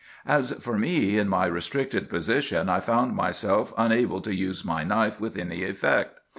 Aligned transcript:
As 0.25 0.49
for 0.53 0.79
me, 0.79 1.19
in 1.19 1.29
my 1.29 1.45
restricted 1.45 2.09
position, 2.09 2.69
I 2.69 2.79
found 2.79 3.15
myself 3.15 3.71
unable 3.77 4.19
to 4.21 4.33
use 4.33 4.65
my 4.65 4.83
knife 4.83 5.21
with 5.21 5.37
any 5.37 5.63
effect. 5.63 6.19